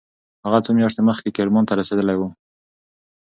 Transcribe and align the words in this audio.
هغه 0.45 0.59
څو 0.65 0.71
میاشتې 0.77 1.01
مخکې 1.09 1.35
کرمان 1.37 1.63
ته 1.67 1.73
رسېدلی 1.79 2.15
و. 2.17 2.21